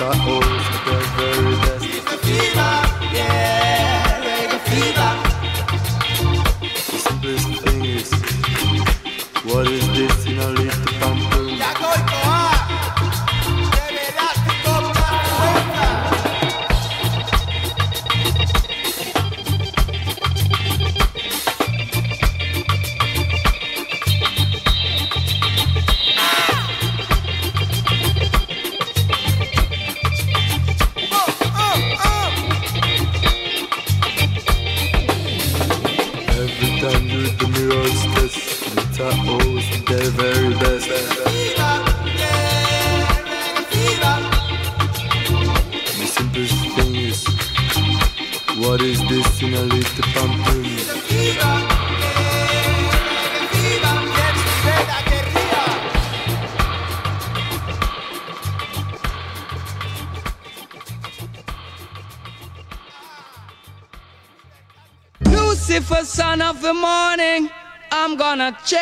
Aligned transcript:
in 0.00 0.06
the 0.06 0.97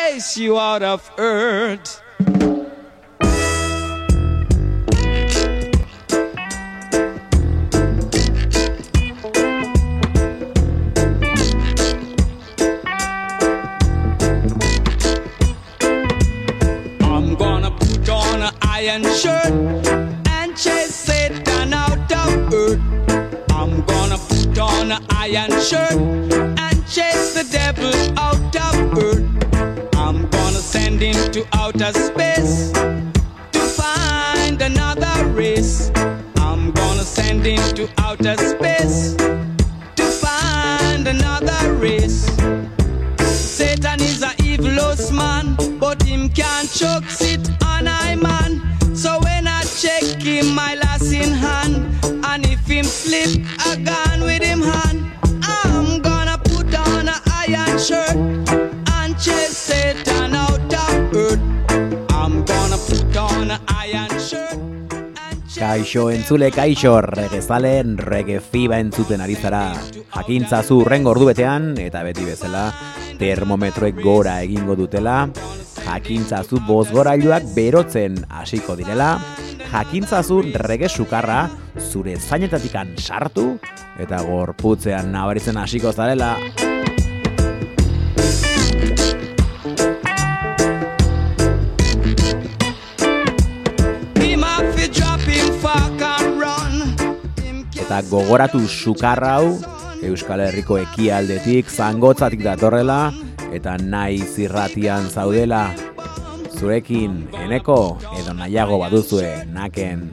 chase 0.07 0.37
you 0.37 0.57
out 0.57 0.83
of 0.83 1.11
earth. 1.17 1.46
Space 38.37 39.15
to 39.95 40.03
find 40.03 41.07
another 41.07 41.73
race. 41.75 42.25
Satan 43.29 44.01
is 44.01 44.23
a 44.23 44.33
evilous 44.43 45.11
man, 45.11 45.55
but 45.79 46.01
him 46.03 46.29
can't 46.29 46.69
choke 46.71 47.09
sit 47.09 47.49
on 47.63 47.87
I 47.87 48.15
man. 48.15 48.61
So 48.95 49.19
when 49.19 49.47
I 49.47 49.63
check 49.63 50.21
him, 50.21 50.55
my 50.55 50.75
last 50.75 51.11
in 51.11 51.31
hand, 51.31 51.75
and 52.25 52.45
if 52.45 52.67
him 52.67 52.85
slip, 52.85 53.45
gone 53.83 54.06
Kaixo 65.57 66.11
entzule 66.13 66.51
kaixo 66.53 66.99
regezalen 67.01 67.95
rege 67.97 68.37
fiba 68.39 68.77
entzuten 68.77 69.23
ari 69.25 69.33
zara. 69.35 69.73
Jakintza 70.13 70.59
zu 70.61 70.83
rengo 70.85 71.09
ordu 71.15 71.25
betean 71.31 71.71
eta 71.81 72.03
beti 72.05 72.27
bezala 72.27 72.67
termometroek 73.17 73.97
gora 74.03 74.35
egingo 74.45 74.75
dutela. 74.77 75.23
Jakintzazu 75.81 76.61
bozgorailuak 76.67 77.49
berotzen 77.57 78.21
hasiko 78.29 78.77
direla. 78.77 79.15
Jakintzazu 79.71 80.43
rege 80.69 80.89
sukarra 80.93 81.47
zure 81.89 82.19
zainetatikan 82.21 82.93
sartu 83.01 83.55
eta 83.97 84.21
gorputzean 84.29 85.09
nabaritzen 85.11 85.57
hasiko 85.57 85.91
zarela 85.91 86.35
Eta 97.87 98.01
gogoratu 98.11 98.59
sukarra 98.67 99.37
hau 99.37 99.53
Euskal 100.03 100.41
Herriko 100.43 100.75
ekialdetik 100.81 101.69
zangotzatik 101.71 102.41
datorrela 102.43 103.13
eta 103.55 103.77
nahi 103.79 104.17
zirratian 104.27 105.07
zaudela. 105.07 105.69
Zurekin 106.51 107.15
eneko 107.45 107.77
edo 108.19 108.35
nahiago 108.35 108.81
baduzue 108.83 109.31
naken. 109.55 110.03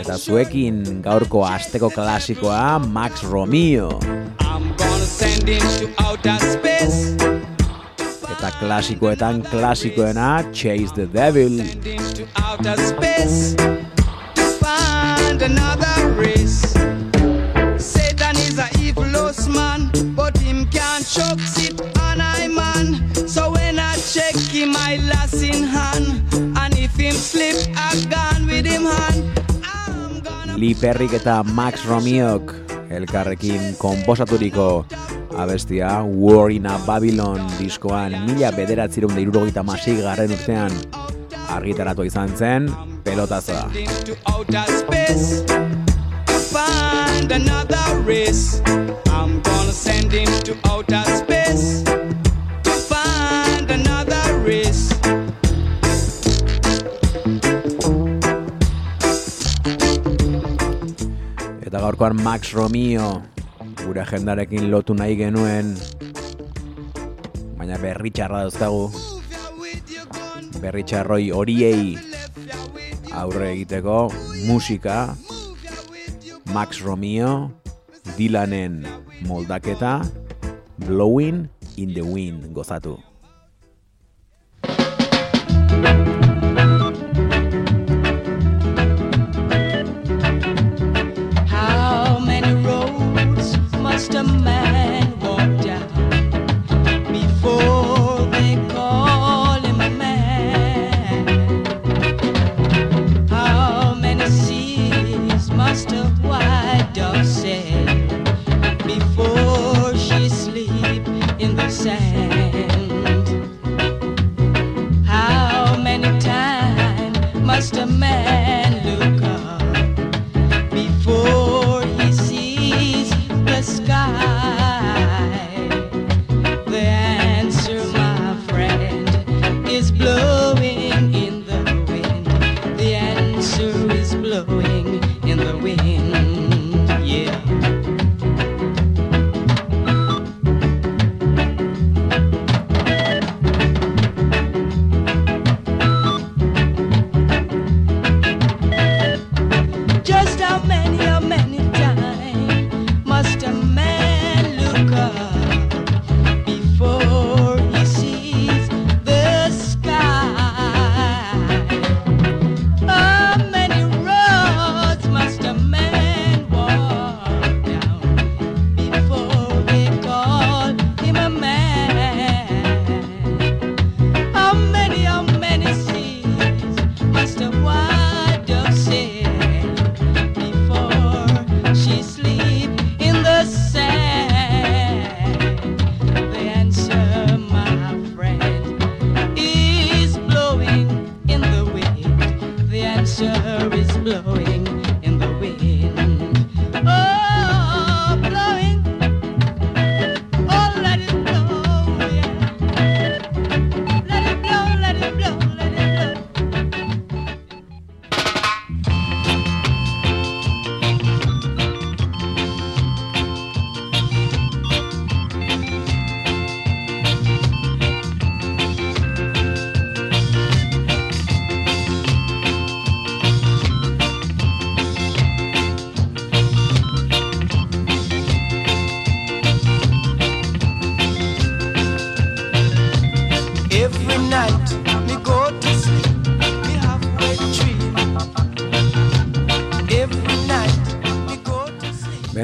Eta 0.00 0.16
zuekin 0.16 0.80
gaurko 1.04 1.44
asteko 1.44 1.92
klasikoa 1.92 2.80
Max 2.88 3.20
Romeo. 3.20 4.00
I'm 4.40 4.72
gonna 4.80 5.04
send 5.04 5.44
him 5.44 5.60
to 5.60 5.92
outer 6.00 6.40
space 6.40 7.25
eta 8.46 8.58
klasikoetan 8.58 9.42
klasikoena 9.42 10.42
chase 10.52 10.92
the 10.94 11.06
devil. 11.06 11.50
Satan 17.78 18.36
is 18.36 18.58
a 18.58 18.68
evil 18.80 19.04
man 19.48 19.90
but 20.14 20.36
he 20.38 20.52
can't 20.66 21.06
choke 21.06 21.40
it 21.58 21.80
and 22.00 22.22
i 22.22 22.48
man 22.48 22.96
so 23.28 23.50
when 23.50 23.78
i 23.78 23.94
check 23.96 24.34
in 24.54 24.72
my 24.72 24.96
last 25.10 25.42
in 25.42 25.62
hand 25.64 26.22
i 26.56 26.86
feel 26.86 27.14
flip 27.14 27.56
i've 27.76 28.08
gone 28.10 28.46
with 28.46 28.66
him 28.66 28.84
hand 28.84 30.58
lee 30.58 30.74
perri 30.74 31.08
eta 31.14 31.42
max 31.42 31.84
romeo 31.86 32.40
elkarrekin 32.90 33.76
konposaturiko 33.78 34.86
abestia 35.36 36.02
War 36.02 36.50
in 36.50 36.66
a 36.66 36.78
Babylon 36.86 37.40
diskoan 37.58 38.12
mila 38.26 38.50
bederatzireun 38.52 39.14
da 39.14 39.20
irurogeita 39.20 39.62
masik 39.62 40.00
garren 40.00 40.32
urtean 40.32 40.72
argitaratu 41.52 42.04
izan 42.04 42.32
zen 42.36 42.70
pelotazoa. 43.04 43.70
find 46.56 47.32
another 47.32 48.00
race. 48.00 48.62
I'm 49.08 49.40
gonna 49.42 49.72
send 49.72 50.12
him 50.12 50.30
to 50.48 50.56
outer 50.64 51.04
space 51.20 51.82
to 52.64 52.72
find 52.90 53.70
another 53.70 54.24
race. 54.40 54.84
Eta 61.66 61.78
gaurkoan 61.80 62.22
Max 62.22 62.54
Romeo 62.54 63.35
gure 63.86 64.02
agendarekin 64.02 64.66
lotu 64.70 64.98
nahi 64.98 65.14
genuen. 65.14 65.72
Baina 67.56 67.78
berri 67.78 68.10
txarra 68.10 68.44
dauzkagu. 68.44 68.90
Berri 70.60 70.82
txarroi 70.82 71.30
horiei 71.30 71.94
aurre 73.16 73.52
egiteko 73.54 74.12
musika 74.44 75.16
Max 76.52 76.80
Romeo 76.84 77.50
Dylanen 78.16 78.84
moldaketa 79.24 80.04
Blowing 80.84 81.48
in 81.76 81.94
the 81.96 82.04
Wind 82.04 82.52
gozatu 82.52 83.05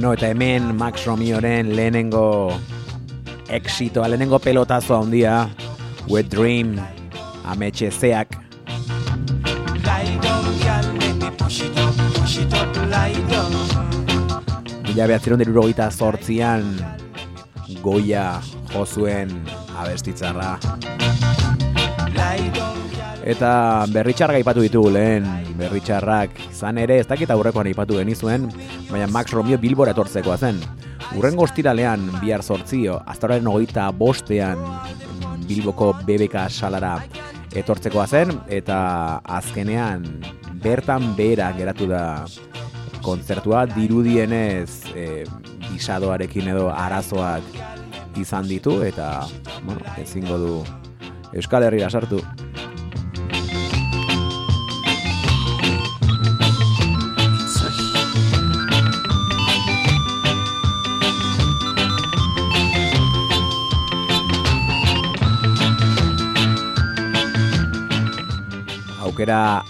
Beno, 0.03 0.17
eta 0.17 0.33
hemen 0.33 0.75
Max 0.75 1.05
Romeoren 1.07 1.77
lehenengo 1.77 2.59
exitoa, 3.47 4.09
lehenengo 4.09 4.41
pelotazo 4.43 4.97
handia, 4.97 5.49
Wet 6.11 6.27
Dream, 6.27 6.75
ametxe 7.47 7.93
zeak, 7.93 8.35
mila 14.89 15.07
behatzeron 15.07 15.39
derurogeita 15.39 15.91
zortzian, 15.93 16.67
goia 17.81 18.41
jozuen 18.75 19.39
abestitzarra. 19.79 20.57
Girl. 22.11 22.92
Eta 23.23 23.87
berritxarrak 23.93 24.41
aipatu 24.41 24.65
ditugu 24.65 24.91
lehen, 24.97 25.27
berritxarrak 25.59 26.41
izan 26.49 26.79
ere, 26.83 26.99
ez 26.99 27.07
dakit 27.07 27.31
aurrekoan 27.31 27.69
aipatu 27.71 28.01
genizuen, 28.01 28.49
baina 28.91 29.07
Max 29.07 29.31
Romeo 29.31 29.59
Bilbora 29.63 29.95
etortzekoa 29.95 30.37
zen. 30.39 30.59
Urrengo 31.15 31.47
ostiralean, 31.47 32.09
bihar 32.19 32.43
zortzio, 32.43 32.99
aztoraren 33.07 33.47
hogeita 33.47 33.91
bostean 33.95 34.59
Bilboko 35.47 35.93
BBK 36.03 36.49
salara 36.51 36.97
etortzekoa 37.55 38.09
zen, 38.09 38.35
eta 38.51 38.79
azkenean 39.39 40.07
bertan 40.63 41.13
behera 41.15 41.53
geratu 41.55 41.87
da 41.91 42.05
kontzertua, 43.03 43.67
dirudienez 43.71 44.95
e, 44.95 45.25
bisadoarekin 45.69 46.51
edo 46.55 46.71
arazoak 46.75 48.19
izan 48.19 48.49
ditu, 48.51 48.81
eta 48.87 49.29
bueno, 49.63 49.83
ezingo 50.03 50.39
du 50.39 50.57
Euskal 51.33 51.65
Herrira 51.69 51.91
sartu. 51.91 52.21
aukera 69.23 69.63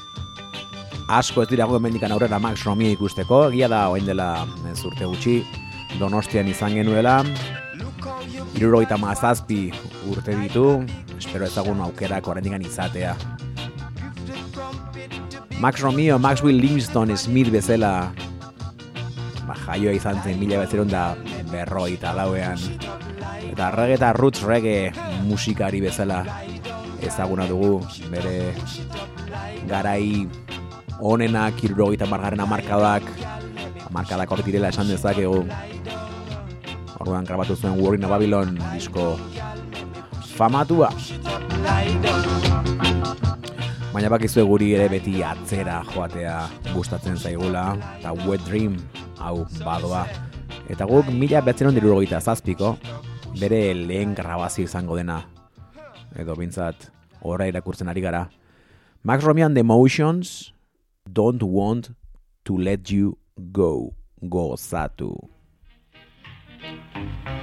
asko 1.13 1.43
ez 1.43 1.49
dirago 1.51 1.77
hemendikan 1.77 2.13
aurrera 2.13 2.39
Max 2.41 2.65
Romi 2.65 2.93
ikusteko, 2.95 3.51
egia 3.51 3.69
da 3.69 3.89
orain 3.93 4.07
dela 4.07 4.47
ez 4.71 4.81
urte 4.85 5.05
gutxi 5.05 5.43
Donostian 5.99 6.49
izan 6.49 6.73
genuela. 6.73 7.21
Hirurogeita 8.57 8.97
mazazpi 8.97 9.71
urte 10.09 10.33
ditu, 10.39 10.81
espero 11.19 11.45
ezagun 11.45 11.83
aukerak 11.85 12.29
oraindik 12.29 12.65
izatea. 12.65 13.15
Max 15.61 15.81
Romeo, 15.83 16.19
Maxwell 16.19 16.57
Livingston 16.57 17.13
Smith 17.17 17.53
bezala 17.53 18.13
ba, 19.47 19.55
jaioa 19.67 19.93
izan 19.93 20.23
zen 20.25 20.41
mila 20.41 20.63
bezeron 20.65 20.89
da 20.89 21.15
berroita 21.53 22.15
lauean. 22.17 22.57
Eta 23.53 23.71
rege 23.77 24.01
eta 24.01 24.15
roots 24.17 24.43
rege 24.49 24.93
musikari 25.29 25.85
bezala 25.85 26.25
ezaguna 27.07 27.47
dugu 27.51 27.81
bere 28.13 28.55
garai 29.69 30.29
onenak, 31.03 31.59
irurogeita 31.67 32.07
margarren 32.07 32.41
amarkadak, 32.45 33.07
amarkadak 33.89 34.31
hor 34.31 34.43
direla 34.47 34.71
esan 34.71 34.89
dezakegu. 34.91 35.43
Orduan 37.03 37.27
grabatu 37.27 37.57
zuen 37.59 37.81
Warren 37.83 38.07
Babylon 38.07 38.55
disko 38.71 39.17
famatua. 40.37 40.93
Baina 43.93 44.09
bakizue 44.09 44.47
guri 44.49 44.73
ere 44.79 44.89
beti 44.89 45.21
atzera 45.27 45.83
joatea 45.91 46.39
gustatzen 46.73 47.19
zaigula, 47.19 47.75
eta 47.99 48.15
Wet 48.25 48.47
Dream 48.47 48.79
hau 49.19 49.43
badoa. 49.67 50.07
Eta 50.71 50.87
guk 50.89 51.11
mila 51.11 51.43
behatzen 51.43 51.69
ondiru 51.69 52.01
zazpiko, 52.21 52.77
bere 53.41 53.75
lehen 53.75 54.15
grabazio 54.15 54.65
izango 54.65 54.97
dena 54.97 55.23
edo 56.17 56.37
bintzat 56.37 56.91
horra 57.23 57.49
irakurtzen 57.51 57.89
ari 57.89 58.01
gara. 58.01 58.29
Max 59.03 59.25
Romian, 59.25 59.55
The 59.55 59.63
Motions 59.63 60.53
Don't 61.11 61.43
Want 61.43 61.91
To 62.45 62.59
Let 62.59 62.91
You 62.91 63.19
Go. 63.51 63.95
Gozatu. 64.23 65.19
Gozatu. 65.19 67.42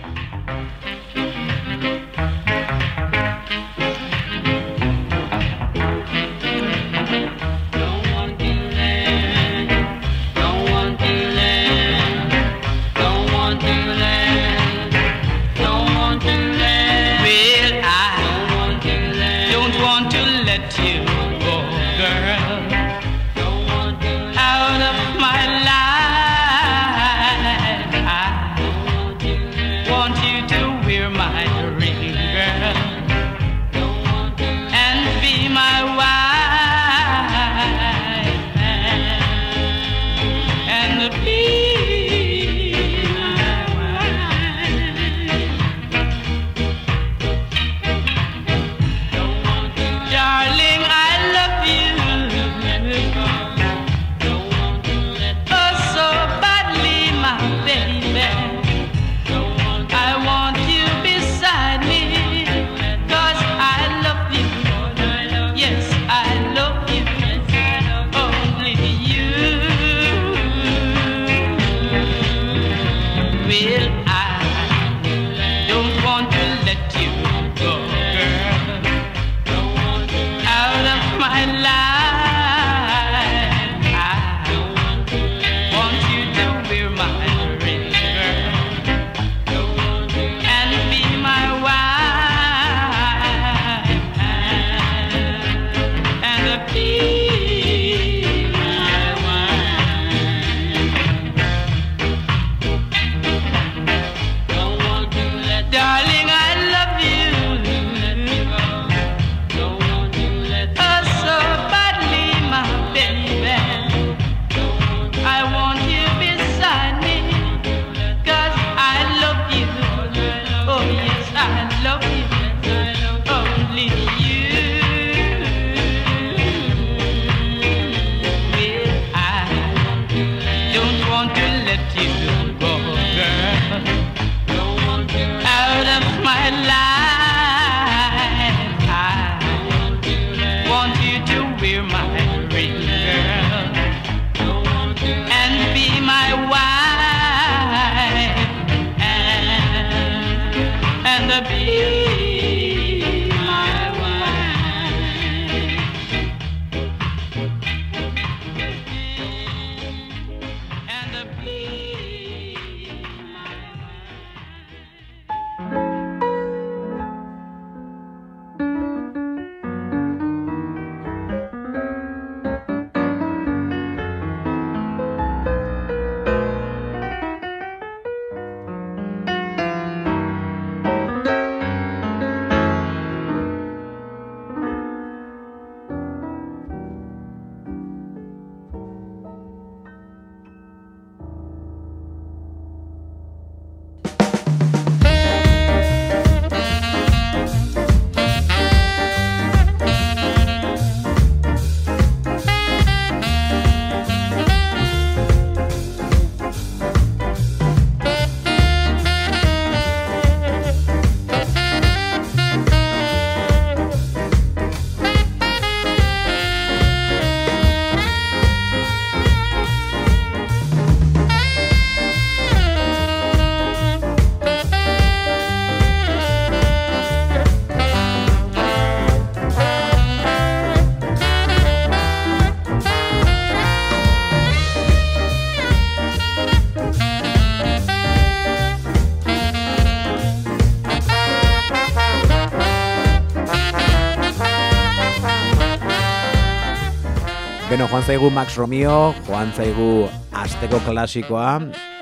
zaigu 248.09 248.31
Max 248.33 248.57
Romeo, 248.57 249.13
joan 249.27 249.51
zaigu 249.53 250.07
asteko 250.33 250.79
klasikoa, 250.81 251.59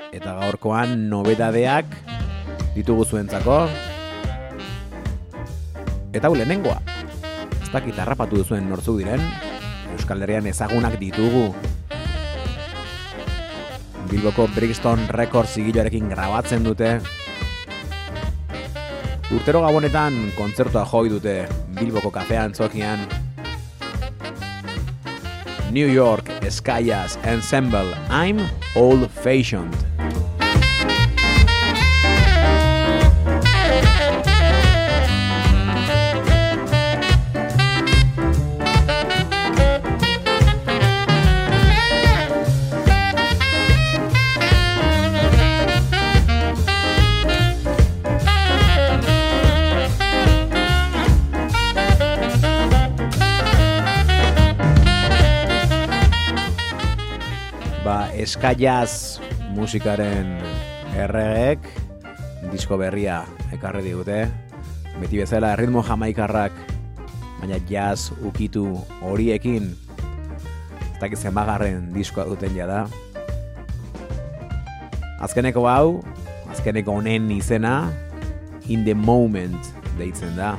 eta 0.08 0.38
gaurkoan 0.38 1.02
nobedadeak 1.10 1.84
ditugu 2.72 3.04
zuentzako. 3.04 3.58
Eta 6.16 6.30
hau 6.30 6.32
lehenengoa, 6.32 6.78
ez 7.60 7.68
dakit 7.74 8.00
harrapatu 8.00 8.40
duzuen 8.40 8.70
nortzuk 8.72 9.02
diren, 9.02 9.20
Euskal 9.98 10.24
Herrian 10.24 10.48
ezagunak 10.48 10.96
ditugu. 10.96 11.52
Bilboko 14.08 14.48
Brixton 14.56 15.04
Records 15.12 15.60
zigiloarekin 15.60 16.08
grabatzen 16.08 16.64
dute. 16.64 16.94
Urtero 19.28 19.60
gabonetan 19.68 20.22
kontzertua 20.40 20.88
joi 20.88 21.10
dute 21.12 21.42
Bilboko 21.76 22.08
kafean 22.16 22.56
zokian 22.56 23.04
New 25.78 25.86
York 25.86 26.24
Skyas 26.50 27.16
Ensemble 27.24 27.94
I'm 28.10 28.40
Old 28.74 29.08
Fashioned. 29.12 29.76
Eskaiaz 58.28 59.24
musikaren 59.56 60.34
erregek 61.00 61.64
disko 62.52 62.76
berria 62.76 63.22
ekarri 63.56 63.80
digute. 63.86 64.26
Beti 65.00 65.22
bezala 65.22 65.54
ritmo 65.56 65.80
jamaikarrak, 65.86 66.52
baina 67.38 67.56
jazz 67.70 68.10
ukitu 68.20 68.66
horiekin 69.00 69.70
ez 69.72 70.98
dakit 71.00 71.24
zenbagarren 71.24 71.88
diskoa 71.94 72.26
duten 72.28 72.52
jada. 72.52 72.84
Azkeneko 75.24 75.64
hau, 75.70 76.04
azkeneko 76.52 77.00
honen 77.00 77.32
izena 77.32 77.88
In 78.68 78.84
the 78.84 78.92
Moment 78.92 79.72
deitzen 79.96 80.36
da. 80.36 80.58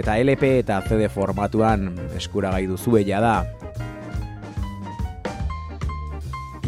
Eta 0.00 0.16
LP 0.16 0.62
eta 0.64 0.80
CD 0.88 1.12
formatuan 1.12 1.90
eskuragai 2.16 2.64
duzue 2.70 3.04
jada. 3.04 3.59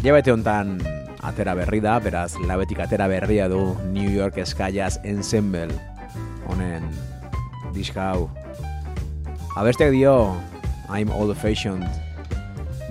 Hilabete 0.03 0.33
hontan 0.35 0.81
atera 1.23 1.53
berri 1.55 1.77
da, 1.79 1.93
beraz 2.03 2.33
labetik 2.43 2.81
atera 2.83 3.05
berria 3.07 3.45
du 3.47 3.71
New 3.95 4.09
York 4.11 4.35
Skyas 4.43 4.97
Ensemble 5.07 5.71
honen 6.51 6.83
diska 7.71 8.09
hau. 8.11 8.27
Abesteak 9.55 9.95
dio 9.95 10.35
I'm 10.91 11.07
old 11.07 11.31
fashioned 11.39 11.87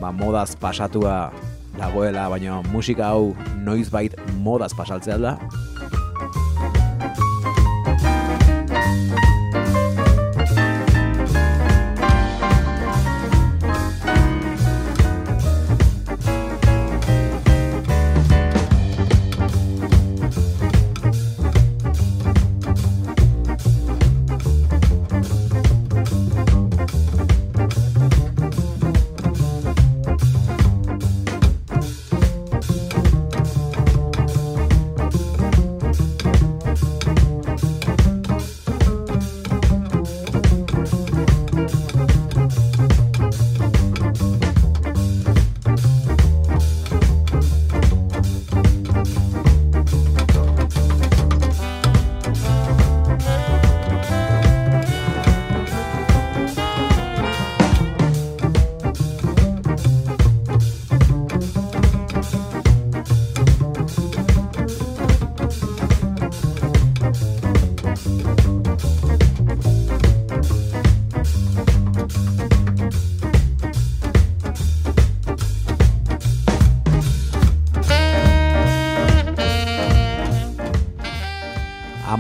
ba 0.00 0.08
modaz 0.08 0.56
pasatua 0.56 1.28
dagoela, 1.76 2.30
baina 2.32 2.62
musika 2.72 3.12
hau 3.12 3.36
noizbait 3.60 4.16
modaz 4.40 4.72
pasaltzea 4.72 5.20
da. 5.20 5.36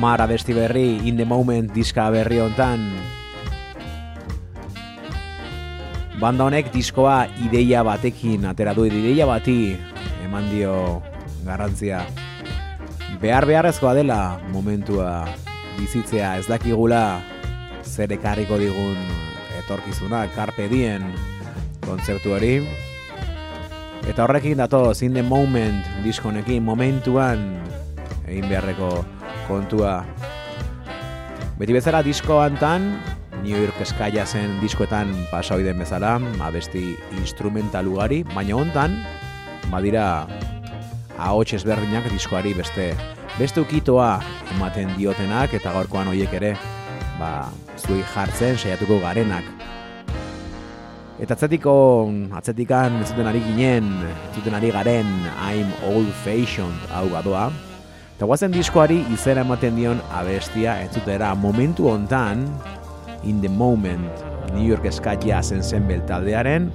Amar 0.02 0.18
abesti 0.18 0.50
berri 0.50 0.98
In 1.06 1.14
the 1.14 1.22
Moment 1.22 1.70
diska 1.70 2.10
berri 2.10 2.40
hontan. 2.42 2.90
Banda 6.18 6.42
honek 6.42 6.72
diskoa 6.74 7.30
ideia 7.46 7.84
batekin 7.86 8.42
atera 8.50 8.74
du 8.74 8.82
ideia 8.82 9.28
bati 9.30 9.78
eman 10.26 10.50
dio 10.50 10.98
garrantzia. 11.46 12.02
Behar 13.22 13.46
beharrezkoa 13.46 13.94
dela 13.94 14.42
momentua 14.50 15.22
bizitzea 15.78 16.34
ez 16.42 16.50
dakigula 16.50 17.22
zer 17.86 18.10
ekarriko 18.18 18.58
digun 18.58 18.98
etorkizuna 19.62 20.26
karpe 20.34 20.66
dien 20.66 21.06
kontzertu 21.86 22.34
eta 22.34 24.24
horrekin 24.26 24.58
datoz 24.58 25.06
in 25.06 25.14
the 25.14 25.22
moment 25.22 25.86
diskonekin 26.02 26.58
momentuan 26.66 27.62
egin 28.26 28.50
beharreko 28.50 29.21
kontua 29.48 30.02
beti 31.58 31.74
bezala 31.74 32.02
disko 32.02 32.40
hantan 32.42 32.96
New 33.42 33.58
York 33.58 33.80
Skyia 33.82 34.22
zen 34.26 34.60
diskoetan 34.62 35.10
pasa 35.32 35.56
ohi 35.56 35.64
den 35.66 35.80
bezala, 35.82 36.14
abesti 36.46 36.94
instrumental 37.18 37.88
ugari, 37.90 38.22
baina 38.34 38.54
hontan 38.54 38.94
badira 39.70 40.28
ahots 41.18 41.52
ezberdinak 41.58 42.06
diskoari 42.12 42.54
beste 42.54 42.92
beste 43.38 43.62
ukitoa 43.62 44.20
ematen 44.54 44.92
diotenak 44.98 45.54
eta 45.58 45.72
gaurkoan 45.74 46.12
hoiek 46.12 46.32
ere 46.38 46.54
ba 47.18 47.48
zuei 47.78 48.02
jartzen 48.14 48.58
saiatuko 48.58 49.00
garenak. 49.02 49.46
Eta 51.22 51.36
atzatiko, 51.36 51.74
atzatikan 52.34 52.96
ez 53.02 53.10
zuten 53.12 53.28
ari 53.30 53.42
ginen, 53.44 53.90
ez 54.08 54.38
zuten 54.38 54.56
ari 54.58 54.72
garen 54.74 55.10
I'm 55.38 55.70
old 55.86 56.10
fashioned 56.24 56.88
hau 56.90 57.06
badoa. 57.12 57.50
Eta 58.22 58.28
guazen 58.30 58.52
diskoari 58.54 59.00
izera 59.10 59.42
ematen 59.42 59.74
dion 59.74 59.98
abestia 60.14 60.76
entzutera 60.78 61.32
momentu 61.34 61.88
hontan 61.90 62.44
In 63.26 63.40
the 63.42 63.48
Moment 63.50 64.22
New 64.54 64.62
York 64.62 64.86
Ska 64.94 65.16
Jazz 65.18 65.50
Ensemble 65.50 65.98
taldearen 66.06 66.68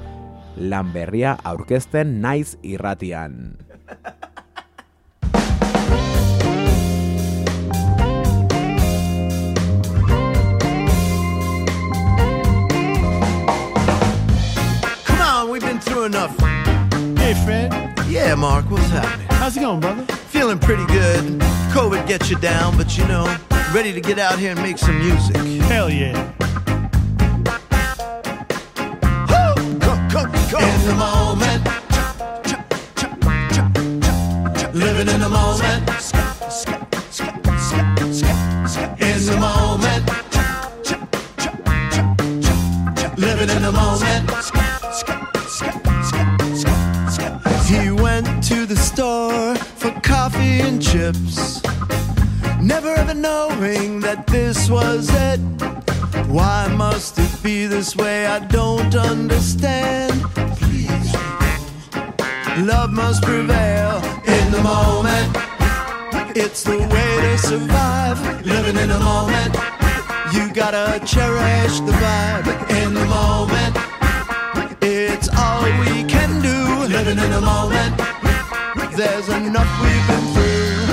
lan 0.60 0.92
berria 0.92 1.38
aurkezten 1.48 2.20
naiz 2.20 2.58
irratian. 2.68 3.56
Come 15.08 15.22
on, 15.24 15.50
we've 15.50 15.64
been 15.64 15.80
through 15.80 16.12
enough. 16.12 16.36
Hey, 17.16 17.40
Fred. 17.46 17.72
Yeah, 18.12 18.36
Mark, 18.36 18.70
what's 18.70 18.90
happening? 18.90 19.28
How's 19.40 19.56
it 19.56 19.62
going, 19.62 19.80
brother? 19.80 20.27
Feeling 20.38 20.60
pretty 20.60 20.86
good. 20.86 21.40
COVID 21.74 22.08
gets 22.08 22.30
you 22.30 22.38
down, 22.38 22.78
but 22.78 22.96
you 22.96 23.04
know, 23.08 23.26
ready 23.74 23.92
to 23.92 24.00
get 24.00 24.20
out 24.20 24.38
here 24.38 24.52
and 24.52 24.62
make 24.62 24.78
some 24.78 24.96
music. 25.00 25.36
Hell 25.64 25.90
yeah. 25.90 26.14
Woo! 29.30 29.56
Go, 29.80 29.98
go, 30.14 30.28
go. 30.52 30.60
In 30.60 30.86
the 30.86 30.94
moment. 30.96 31.64
Living 34.76 35.08
in 35.12 35.20
the 35.20 35.28
moment. 35.28 35.90
In 39.02 39.26
the 39.26 39.38
moment. 39.42 40.06
Living 43.18 43.50
in 43.50 43.62
the 43.64 43.72
moment. 43.72 44.67
Coffee 50.38 50.62
and 50.62 50.82
chips. 50.82 51.62
Never 52.62 52.90
ever 52.90 53.14
knowing 53.14 54.00
that 54.02 54.28
this 54.28 54.70
was 54.70 55.10
it. 55.12 55.40
Why 56.28 56.68
must 56.68 57.18
it 57.20 57.44
be 57.44 57.66
this 57.66 57.96
way? 57.96 58.28
I 58.28 58.40
don't 58.40 58.96
understand. 58.96 60.14
Please. 60.60 61.14
Love 62.66 62.92
must 62.92 63.24
prevail 63.24 63.98
in 64.36 64.52
the 64.52 64.62
moment. 64.62 65.30
It's 66.36 66.64
the 66.64 66.78
way 66.78 67.12
to 67.26 67.38
survive. 67.38 68.20
Living 68.46 68.78
in 68.78 68.90
the 68.90 69.00
moment. 69.00 69.54
You 70.34 70.54
gotta 70.54 71.00
cherish 71.06 71.80
the 71.80 71.94
vibe 72.04 72.48
in 72.82 72.94
the 72.94 73.06
moment. 73.06 73.76
It's 74.82 75.30
all 75.36 75.64
we 75.82 76.04
can 76.04 76.42
do. 76.42 76.58
Living 76.96 77.18
in 77.18 77.32
the 77.32 77.42
moment. 77.42 78.07
There's 78.98 79.30
enough 79.30 79.80
we've 79.80 80.08
been 80.08 80.34
through. 80.34 80.87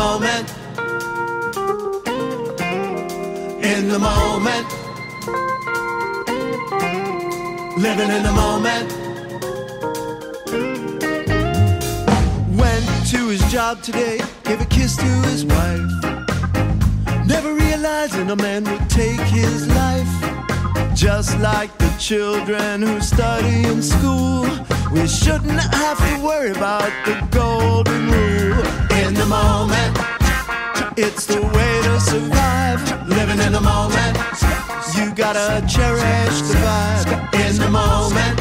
Moment. 0.00 0.48
In 3.72 3.82
the 3.92 3.98
moment. 3.98 4.68
Living 7.86 8.10
in 8.16 8.22
the 8.28 8.34
moment. 8.44 8.88
Went 12.62 12.86
to 13.12 13.28
his 13.28 13.42
job 13.52 13.82
today, 13.82 14.20
gave 14.44 14.60
a 14.62 14.70
kiss 14.76 14.96
to 14.96 15.10
his 15.28 15.44
wife. 15.44 15.90
Never 17.26 17.52
realizing 17.54 18.30
a 18.30 18.36
man 18.36 18.64
would 18.64 18.88
take 18.88 19.20
his 19.38 19.68
life. 19.68 20.29
Just 21.00 21.38
like 21.38 21.74
the 21.78 21.88
children 21.98 22.82
who 22.82 23.00
study 23.00 23.64
in 23.64 23.80
school, 23.80 24.46
we 24.92 25.08
shouldn't 25.08 25.58
have 25.72 25.96
to 25.96 26.22
worry 26.22 26.50
about 26.50 26.92
the 27.06 27.26
golden 27.30 28.10
rule. 28.10 28.60
In 29.00 29.14
the 29.14 29.24
moment, 29.24 29.96
it's 30.98 31.24
the 31.24 31.40
way 31.40 31.72
to 31.84 31.98
survive. 32.00 32.82
Living 33.08 33.40
in 33.40 33.52
the 33.52 33.62
moment, 33.62 34.14
you 34.94 35.10
gotta 35.14 35.66
cherish 35.66 36.36
the 36.42 36.56
vibe. 36.60 37.08
In 37.48 37.56
the 37.56 37.70
moment, 37.70 38.38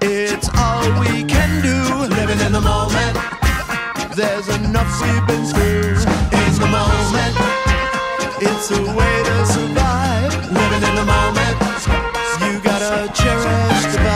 it's 0.00 0.48
all 0.54 0.86
we 1.00 1.24
can 1.24 1.60
do. 1.60 2.06
Living 2.14 2.38
in 2.38 2.52
the 2.52 2.60
moment, 2.60 3.18
there's 4.14 4.46
enough 4.60 4.90
we've 5.02 5.26
been 5.26 5.44
through. 5.44 5.98
In 6.38 6.52
the 6.62 6.70
moment, 6.70 7.34
it's 8.46 8.68
the 8.68 8.94
way 8.96 9.22
to 9.24 9.46
survive. 9.46 9.77
Living 10.78 10.90
in 10.90 10.94
the 10.94 11.04
moment. 11.04 11.56
You 12.40 12.60
gotta 12.60 13.12
cherish 13.12 13.94
the 13.94 14.07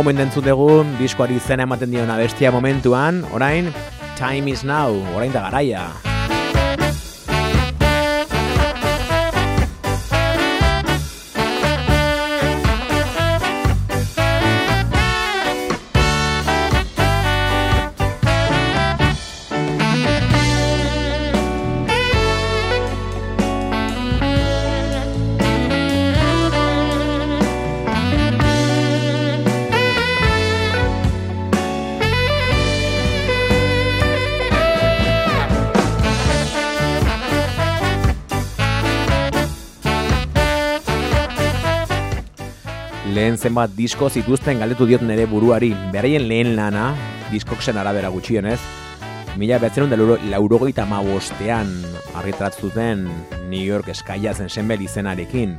moment 0.00 0.22
entzun 0.22 0.46
dugu, 0.46 0.80
diskoari 0.96 1.36
izena 1.36 1.66
ematen 1.68 1.92
diona 1.92 2.16
bestia 2.16 2.52
momentuan, 2.54 3.20
orain, 3.36 3.68
time 4.16 4.48
is 4.48 4.64
now, 4.64 4.96
orain 5.12 5.36
da 5.36 5.44
garaia. 5.50 5.90
Zenbat 43.40 43.72
disko 43.72 44.10
zituzten 44.12 44.60
galdetu 44.60 44.84
diot 44.84 45.00
nere 45.00 45.24
buruari, 45.24 45.70
beraien 45.94 46.26
lehen 46.28 46.52
lana, 46.58 46.90
diskoksen 47.32 47.78
arabera 47.80 48.10
gutxienez, 48.12 48.58
mila 49.40 49.56
behatzen 49.62 49.88
laurogeita 50.28 50.84
ma 50.84 51.00
bostean 51.00 51.70
New 53.48 53.64
York 53.64 53.88
eskaia 53.88 54.34
zen 54.34 54.50
zenbel 54.50 54.82
izenarekin. 54.84 55.56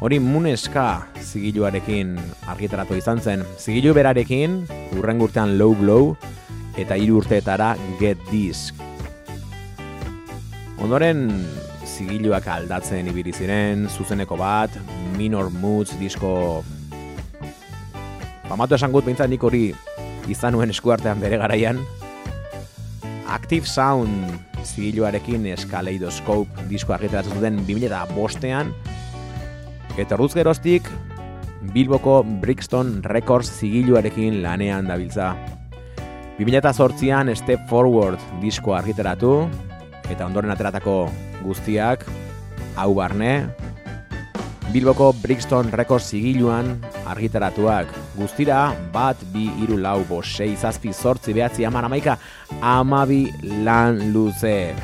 Hori 0.00 0.18
Muneska 0.18 1.06
zigiluarekin 1.20 2.16
argitaratu 2.48 2.96
izan 2.96 3.20
zen. 3.20 3.44
Zigilu 3.58 3.94
berarekin, 3.94 4.66
urren 4.98 5.20
urtean 5.20 5.58
Low 5.58 5.76
Blow, 5.76 6.16
eta 6.76 6.96
hiru 6.96 7.20
urteetara 7.20 7.76
Get 8.00 8.18
Disc. 8.32 8.74
Ondoren 10.80 11.28
zigiluak 11.84 12.48
aldatzen 12.48 13.12
ibili 13.12 13.32
ziren, 13.36 13.86
zuzeneko 13.92 14.40
bat, 14.40 14.74
Minor 15.18 15.52
Moods 15.52 15.94
disko 16.00 16.64
Famatu 18.50 18.74
esan 18.74 18.90
gut 18.90 19.06
behintzat 19.06 19.30
nik 19.30 19.44
hori 19.46 19.68
izan 20.26 20.56
nuen 20.56 20.72
eskuartean 20.72 21.20
bere 21.22 21.36
garaian. 21.38 21.78
Active 23.30 23.68
Sound 23.70 24.64
zigiluarekin 24.66 25.46
Escaleidoskope 25.52 26.64
disko 26.66 26.96
argitaratzen 26.96 27.38
zuten 27.38 27.60
2005ean 27.68 28.72
eta 29.94 30.18
orduz 30.18 30.32
geroztik 30.34 30.90
Bilboko 31.70 32.24
Brixton 32.42 33.04
Records 33.06 33.52
zigiluarekin 33.60 34.42
lanean 34.42 34.90
dabiltza. 34.90 35.30
2008an 36.40 37.30
Step 37.38 37.70
Forward 37.70 38.18
disko 38.42 38.74
argitaratu 38.74 39.44
eta 40.10 40.26
ondoren 40.26 40.50
ateratako 40.50 41.04
guztiak 41.44 42.02
hau 42.74 42.90
barne 42.98 43.34
Bilboko 44.70 45.10
Brixton 45.18 45.72
Records 45.74 46.12
zigiluan 46.14 46.76
argitaratuak 47.10 47.90
guztira 48.14 48.68
bat 48.94 49.18
bi 49.34 49.48
hiru 49.58 49.74
lau 49.74 50.04
bost 50.06 50.38
sei 50.38 50.54
zazpi 50.54 50.92
zortzi 50.94 51.34
behatzi 51.34 51.66
hamar 51.66 51.88
hamaika 51.88 52.14
hamabi 52.60 53.24
lan 53.66 53.98
luze. 54.14 54.74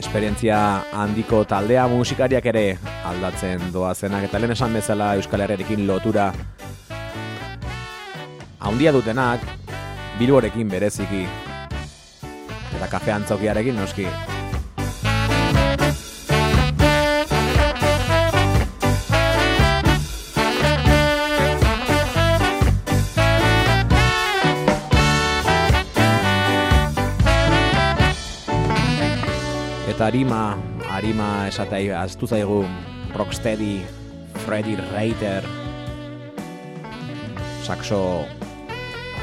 esperientzia 0.00 0.56
handiko 0.96 1.44
taldea 1.44 1.84
musikariak 1.92 2.46
ere 2.50 2.64
aldatzen 3.06 3.68
doazenak 3.70 4.24
eta 4.26 4.40
lehen 4.40 4.56
esan 4.56 4.72
bezala 4.74 5.12
Euskal 5.20 5.44
Herriarekin 5.44 5.86
lotura 5.86 6.32
handia 8.60 8.92
dutenak 8.92 9.59
Bilborekin 10.20 10.68
bereziki. 10.68 11.22
Eta 12.76 12.88
kafe 12.92 13.12
antzokiarekin 13.12 13.78
noski. 13.80 14.04
Eta 29.88 30.06
arima, 30.12 30.44
arima 30.92 31.32
esatai 31.48 31.86
aztu 31.96 32.28
zaigu 32.28 32.66
Rocksteady, 33.16 33.78
Freddy 34.44 34.76
Reiter, 34.92 35.48
saxo 37.64 38.26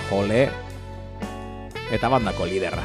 jole 0.10 0.47
eta 1.91 2.10
bandako 2.10 2.45
liderra. 2.45 2.84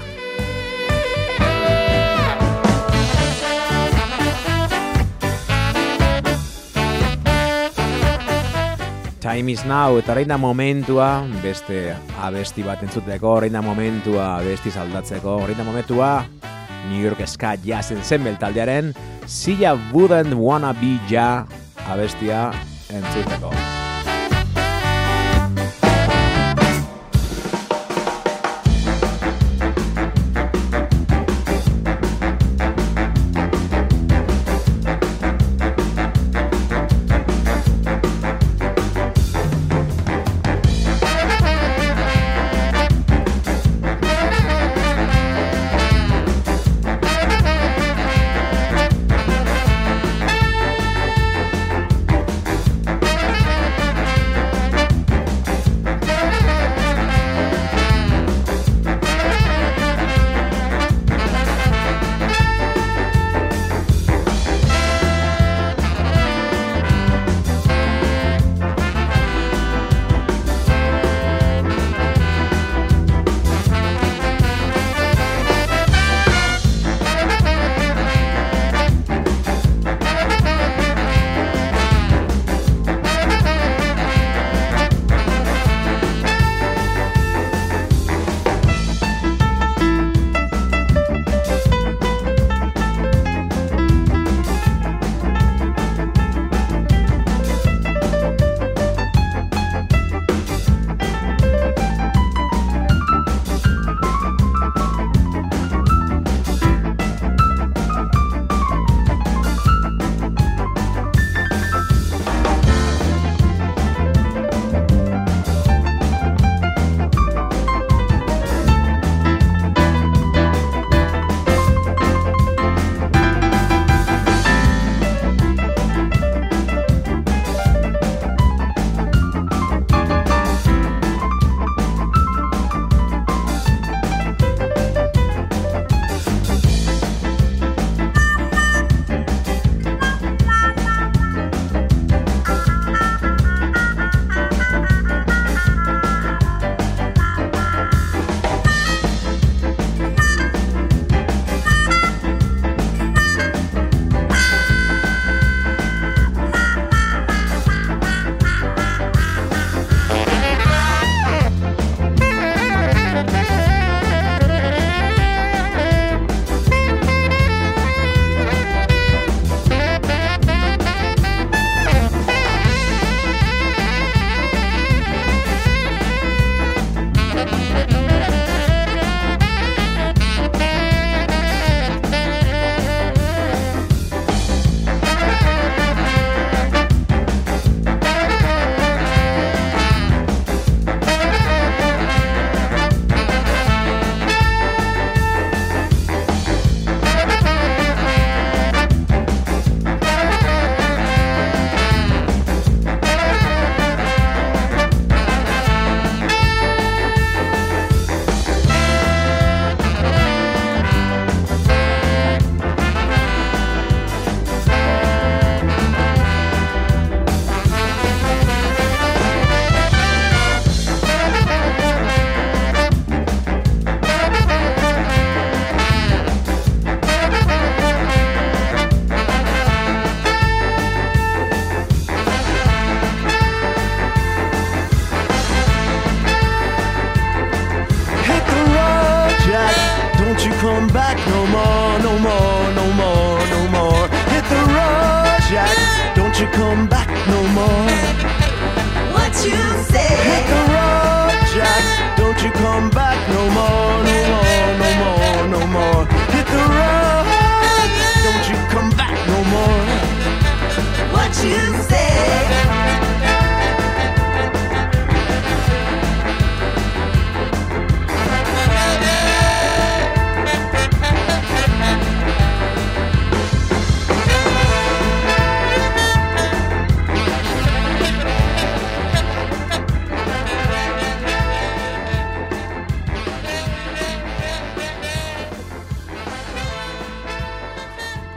Time 9.23 9.53
is 9.53 9.65
now, 9.65 9.97
eta 9.97 10.13
orain 10.13 10.29
da 10.29 10.37
momentua, 10.37 11.23
beste 11.45 11.95
abesti 12.21 12.65
bat 12.67 12.83
entzuteko, 12.83 13.37
orain 13.39 13.55
da 13.55 13.63
momentua 13.63 14.33
abesti 14.41 14.75
zaldatzeko, 14.75 15.37
orain 15.45 15.57
da 15.57 15.65
momentua 15.65 16.11
New 16.91 16.99
York 17.01 17.23
Ska 17.31 17.55
Jazz 17.63 17.95
Ensemble 17.95 18.35
taldearen 18.37 18.91
Silla 19.27 19.77
Wouldn't 19.93 20.35
Wanna 20.35 20.75
Be 20.75 20.99
Ja 21.09 21.47
abestia 21.87 22.51
entzuteko. 22.91 23.55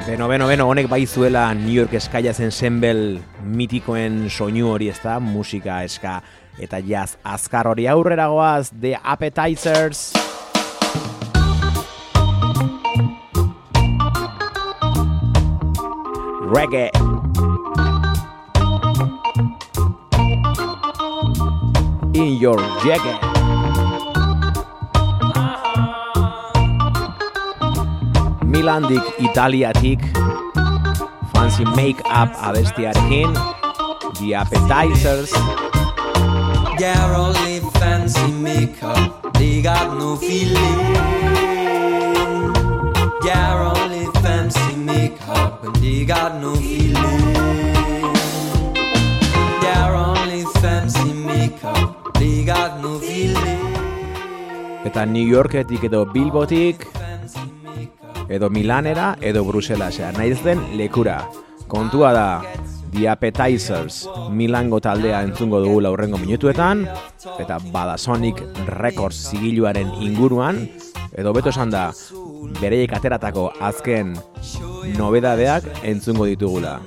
Beno, 0.06 0.28
beno, 0.28 0.46
beno, 0.46 0.68
honek 0.70 0.86
bai 0.86 1.08
zuela 1.10 1.48
New 1.58 1.74
York 1.74 1.96
eskaia 1.98 2.30
zen 2.30 2.52
zenbel 2.54 3.18
mitikoen 3.42 4.28
soinu 4.30 4.70
hori 4.70 4.92
ez 4.94 5.00
da, 5.02 5.16
musika 5.18 5.80
eska 5.82 6.20
eta 6.62 6.78
jazz 6.78 7.18
azkar 7.26 7.66
hori 7.66 7.88
aurrera 7.90 8.28
goaz, 8.30 8.70
The 8.70 9.00
Appetizers. 9.02 10.14
Reggae. 16.54 16.92
In 22.14 22.38
your 22.38 22.62
jacket. 22.86 23.35
Milandik 28.56 29.04
Italiatik 29.20 30.00
Fancy 31.36 31.68
Make-up 31.76 32.32
abestiarekin 32.40 33.36
The 34.16 34.32
Appetizers 34.32 35.36
They're 36.80 37.16
only 37.20 37.60
fancy 37.76 38.32
makeup, 38.32 39.36
they 39.36 39.60
got 39.60 40.00
no 40.00 40.16
feeling. 40.16 40.80
They're 43.24 43.60
only 43.60 44.08
fancy 44.24 44.76
makeup, 44.80 45.64
and 45.64 45.76
they 45.84 46.08
got 46.08 46.40
no 46.40 46.56
feeling. 46.56 47.36
They're 49.64 49.96
only 50.00 50.48
fancy 50.64 51.12
makeup, 51.12 52.16
they 52.16 52.48
got 52.48 52.80
no 52.80 53.00
feeling. 53.04 53.64
Eta 54.88 55.04
New 55.04 55.28
Yorketik 55.28 55.84
edo 55.92 56.06
Bilbotik 56.08 56.95
edo 58.30 58.50
Milanera 58.50 59.16
edo 59.22 59.44
Bruselasea 59.46 60.12
naiz 60.14 60.44
den 60.44 60.62
lekura. 60.78 61.26
Kontua 61.68 62.12
da 62.14 62.44
The 62.92 63.10
Appetizers 63.10 64.08
Milango 64.32 64.80
taldea 64.80 65.24
entzungo 65.26 65.60
dugu 65.60 65.82
laurrengo 65.82 66.18
minutuetan 66.18 66.86
eta 67.40 67.58
Badasonic 67.72 68.42
Records 68.68 69.32
zigiluaren 69.32 69.92
inguruan 70.02 70.70
edo 71.12 71.34
beto 71.34 71.50
esan 71.50 71.74
da 71.74 71.90
bereiek 72.62 72.94
ateratako 72.94 73.50
azken 73.60 74.16
nobedadeak 74.98 75.68
entzungo 75.84 76.30
ditugula. 76.30 76.80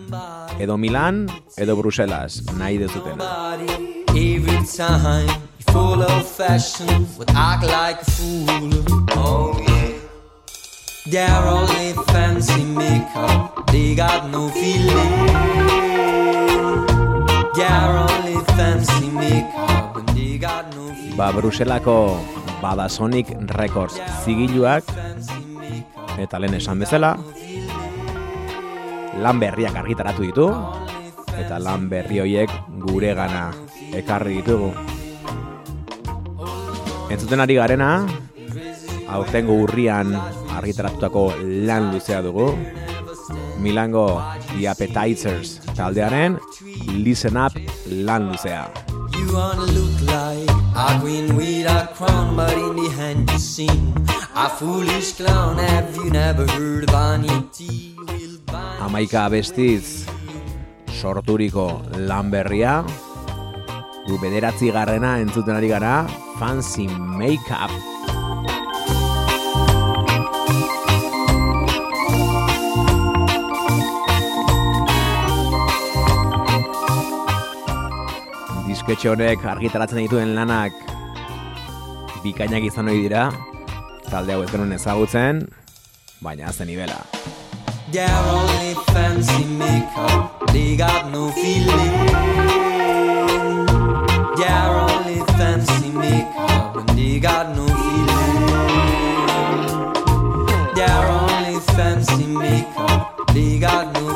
Edo 0.59 0.79
Milan 0.79 1.27
edo 1.57 1.77
Bruselas 1.77 2.42
nahi 2.57 2.79
dezuten. 2.79 3.18
full 5.72 6.03
of 6.03 6.27
fashion, 6.27 7.07
would 7.16 7.31
act 7.35 7.64
like 7.64 8.01
a 8.01 8.11
fool. 8.11 9.61
Yeah. 9.61 9.67
They're 11.09 11.49
only 11.49 11.97
fancy 12.12 12.68
makeup, 12.68 13.64
they 13.73 13.97
got 13.97 14.29
no 14.29 14.53
feeling. 14.53 15.14
They're 17.57 17.97
only 17.97 18.37
fancy 18.53 19.09
makeup, 19.09 20.05
they 20.12 20.37
got 20.37 20.68
no 20.77 20.92
feeling. 20.92 21.16
Ba, 21.16 21.33
Bruselako 21.33 22.21
Badasonic 22.61 23.33
Records 23.57 23.97
zigiluak 24.21 24.85
eta 26.21 26.37
lehen 26.37 26.61
esan 26.61 26.77
bezala 26.85 27.16
lan 29.16 29.40
berriak 29.40 29.81
argitaratu 29.81 30.29
ditu 30.29 30.53
eta 31.40 31.57
lan 31.57 31.88
berri 31.88 32.21
horiek 32.21 32.53
gure 32.85 33.16
gana 33.16 33.49
ekarri 33.97 34.44
ditugu. 34.44 34.77
Entzuten 37.09 37.40
ari 37.40 37.57
garena, 37.57 38.05
aurtengo 39.09 39.57
urrian 39.64 40.14
argitaratutako 40.59 41.33
lan 41.66 41.92
luzea 41.92 42.23
dugu. 42.23 42.53
Milango 43.59 44.23
The 44.55 44.68
Appetizers 44.68 45.59
taldearen 45.75 46.38
Listen 47.03 47.37
Up 47.37 47.53
lan 47.87 48.31
luzea. 48.31 48.68
You 49.16 49.35
wanna 49.35 49.66
look 49.66 49.97
like 50.07 50.51
a 50.77 51.01
queen 51.01 51.37
with 51.37 51.66
a 51.66 51.88
crown, 51.94 52.37
but 52.37 52.53
in 52.53 52.77
the 52.77 52.88
hand 52.97 53.31
you 53.31 53.38
sing 53.38 53.94
a 54.35 54.49
foolish 54.49 55.12
clown. 55.14 55.59
Have 55.59 55.94
you 55.97 56.11
never 56.11 56.47
heard 56.47 56.85
of 56.85 56.90
vanity? 56.90 57.97
Will 57.99 58.38
Amaika 58.81 59.27
abestiz 59.27 60.07
sorturiko 61.01 61.83
lan 62.09 62.31
berria. 62.31 62.81
Gu 64.07 64.16
bederatzi 64.23 64.71
garrena 64.73 65.18
entzuten 65.21 65.59
ari 65.59 65.68
gara, 65.68 66.07
Fancy 66.38 66.87
Makeup. 66.88 67.97
Disketxe 78.88 79.11
honek 79.12 79.42
argitaratzen 79.44 79.98
dituen 80.01 80.31
lanak 80.33 80.72
bikainak 82.22 82.64
izan 82.70 82.88
ohi 82.88 83.03
dira, 83.05 83.27
talde 84.09 84.33
hau 84.33 84.40
ez 84.40 84.48
genuen 84.48 84.72
ezagutzen, 84.72 85.42
baina 86.24 86.46
azten 86.48 86.70
nivela. 86.72 86.96
They're 87.92 88.09
only 88.33 88.72
fancy 88.88 89.44
makeup, 89.61 90.40
they 90.55 90.72
got 90.81 91.12
no 91.12 91.29
feeling. 91.37 92.16
They're 94.40 94.72
only 94.88 95.20
fancy 95.37 95.92
makeup, 95.92 96.81
and 96.81 96.88
they 96.96 97.20
got 97.20 97.53
no 97.61 97.68
feeling. 97.85 98.40
They're 100.81 101.09
only 101.20 101.61
fancy 101.77 102.24
makeup, 102.24 103.20
they 103.35 103.59
got 103.59 103.92
no 104.01 104.08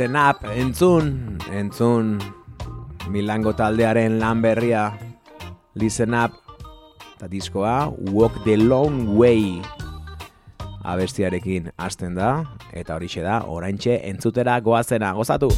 Listen 0.00 0.16
up, 0.16 0.46
entzun, 0.48 1.36
entzun 1.52 2.14
Milango 3.12 3.52
taldearen 3.52 4.14
lan 4.16 4.40
berria. 4.40 4.94
Listen 5.76 6.16
up 6.16 6.32
eta 7.18 7.28
diskoa 7.28 7.92
Walk 8.08 8.38
the 8.46 8.56
Long 8.56 9.18
Way. 9.18 9.60
Abestiarekin 10.88 11.68
hasten 11.76 12.16
da 12.16 12.30
eta 12.72 12.96
horixe 12.96 13.20
da 13.20 13.42
oraintxe 13.44 13.98
entzutera 14.08 14.56
goazena. 14.64 15.12
Gozatu 15.12 15.52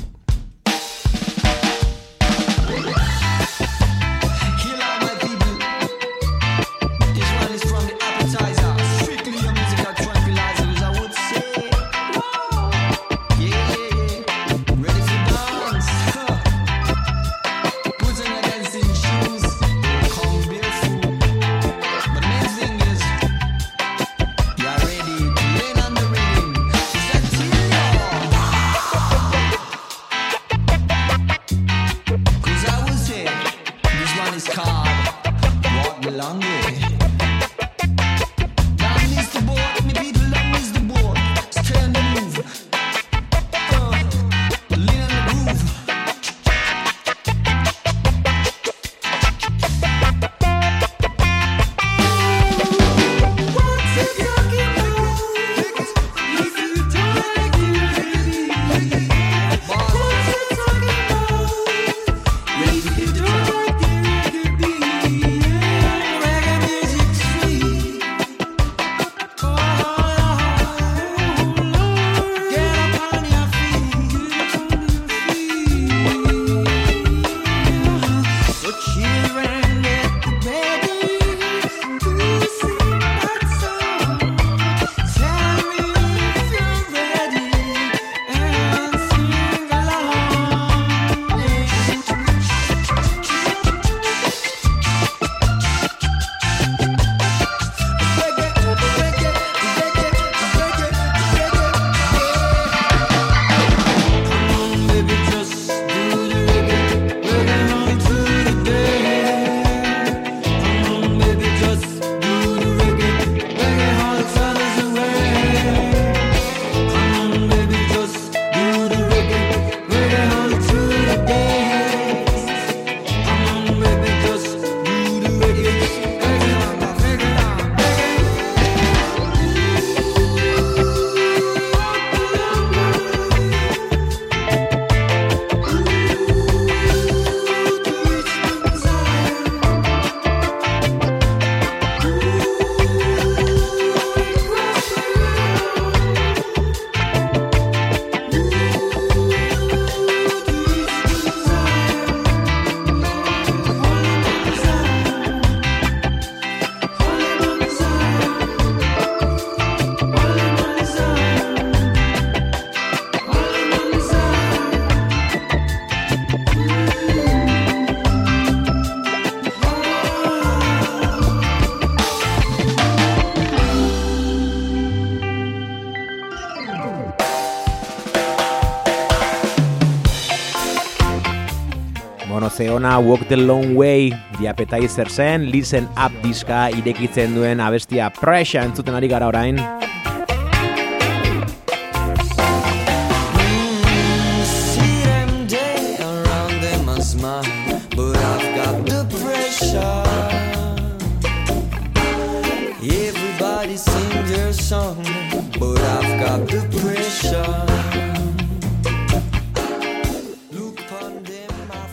ze 182.62 182.70
ona 182.70 182.98
Walk 182.98 183.26
the 183.28 183.36
Long 183.36 183.76
Way 183.76 184.12
The 184.38 184.48
Appetizer 184.48 185.08
zen, 185.08 185.50
Listen 185.50 185.88
Up 185.98 186.12
diska 186.22 186.68
irekitzen 186.70 187.34
duen 187.34 187.60
abestia 187.60 188.10
Pressure 188.20 188.62
entzuten 188.62 188.94
ari 188.94 189.10
gara 189.10 189.30
orain. 189.32 189.81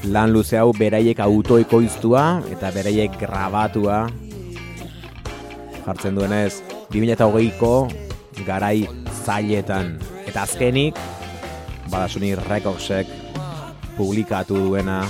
Lan 0.08 0.32
luze 0.32 0.56
hau 0.56 0.72
beraiek 0.72 1.20
autoekoiztua 1.20 2.40
eta 2.48 2.72
beraiek 2.72 3.18
grabatua 3.20 4.08
jartzen 5.84 6.16
duenez 6.16 6.62
2008ko 6.94 7.74
garai 8.48 8.88
zailetan. 9.26 9.98
Eta 10.24 10.46
azkenik, 10.48 10.96
badasuni 11.92 12.32
Recordsek 12.38 13.10
publikatu 13.98 14.56
duena 14.70 15.02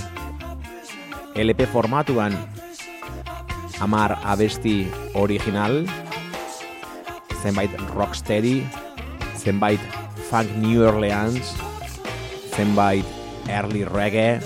LP 1.37 1.67
formatuan 1.69 2.33
amar 3.79 4.17
abesti 4.25 4.87
original, 5.13 5.85
zenbait 7.43 7.71
rocksteady, 7.93 8.63
zenbait 9.37 9.79
funk 10.31 10.49
New 10.57 10.81
Orleans, 10.83 11.53
zenbait 12.55 13.05
early 13.47 13.85
reggae, 13.85 14.39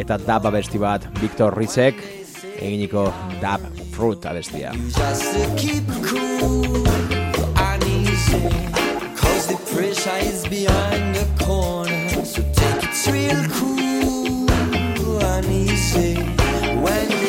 eta 0.00 0.16
dub 0.16 0.46
abesti 0.48 0.78
bat 0.80 1.04
Victor 1.20 1.52
Rizek 1.56 2.00
eginiko 2.56 3.12
dub 3.42 3.60
fruit 3.92 4.24
abestia. 4.26 4.72
To 4.72 4.78
cool. 11.44 12.24
So 12.24 12.42
take 12.56 12.84
it 12.84 13.06
real 13.12 13.42
cool 13.58 15.22
and 15.22 15.46
easy. 15.46 16.14
When 16.80 17.19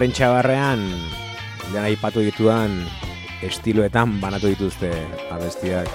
prentsa 0.00 0.30
barrean, 0.32 0.80
lehen 1.74 1.84
aipatu 1.84 2.22
dituan 2.24 2.72
estiloetan 3.44 4.14
banatu 4.22 4.48
dituzte 4.48 4.88
abestiak. 5.28 5.90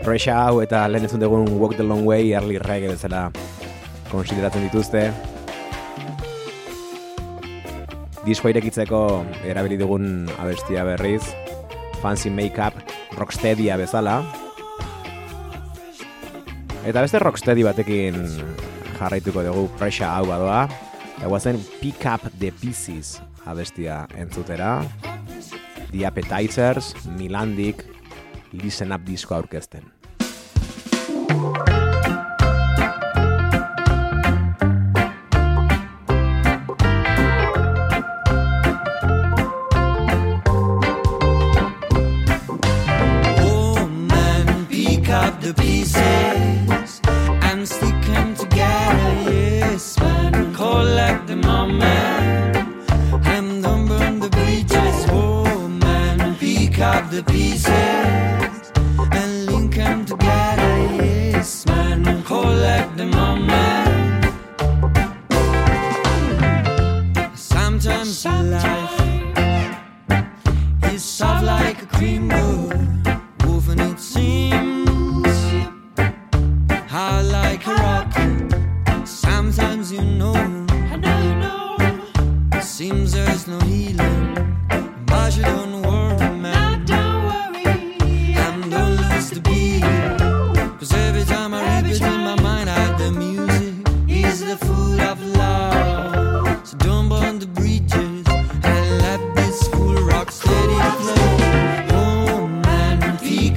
Pressure 0.00 0.32
hau 0.32 0.62
eta 0.64 0.86
lehen 0.88 1.04
ezun 1.04 1.20
dugun 1.20 1.50
Walk 1.60 1.74
the 1.76 1.84
Long 1.84 2.06
Way 2.08 2.30
early 2.32 2.56
reggae 2.62 2.88
bezala 2.94 3.26
konsideratzen 4.08 4.64
dituzte. 4.64 5.02
Diskoa 8.24 8.54
irekitzeko 8.54 9.00
erabili 9.44 9.76
dugun 9.76 10.30
abestia 10.38 10.86
berriz, 10.88 11.26
Fancy 12.00 12.32
Makeup 12.32 12.78
Rocksteadia 13.18 13.76
bezala. 13.76 14.22
Eta 16.88 17.04
beste 17.04 17.20
Rocksteady 17.20 17.68
batekin 17.68 18.16
jarraituko 18.96 19.44
dugu 19.44 19.66
Pressure 19.76 20.08
hau 20.08 20.24
badoa. 20.32 20.64
Eta 21.22 21.28
guazen 21.30 21.60
Pick 21.78 22.02
Up 22.10 22.32
the 22.40 22.50
Pieces 22.50 23.22
abestia 23.46 24.08
entzutera. 24.18 24.82
The 25.92 26.04
Appetizers, 26.04 26.96
Milandik, 27.14 27.84
Listen 28.50 28.90
Up 28.90 29.06
disko 29.06 29.36
aurkezten. 29.36 30.01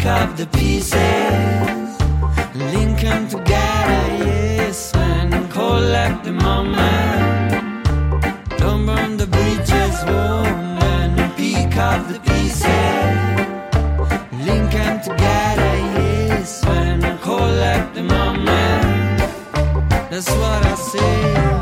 Pick 0.06 0.22
up 0.22 0.38
the 0.38 0.45
pieces, 0.45 1.99
link 2.53 3.01
them 3.01 3.28
together, 3.28 4.03
yes 4.24 4.93
man, 4.93 5.49
collect 5.49 6.24
them 6.24 6.39
all 6.41 6.64
man. 6.64 7.82
Don't 8.60 8.86
burn 8.86 9.18
the 9.18 9.26
bridges, 9.26 9.97
oh 10.06 10.43
man, 10.80 11.34
pick 11.36 11.76
up 11.78 12.08
the 12.08 12.20
pieces, 12.20 12.68
link 14.45 14.72
them 14.72 15.01
together, 15.01 15.76
yes 15.97 16.64
man, 16.66 17.18
collect 17.24 17.95
them 17.95 18.12
all 18.12 18.36
man. 18.36 19.18
That's 20.12 20.30
what 20.30 20.66
I 20.66 20.76
say. 20.76 21.55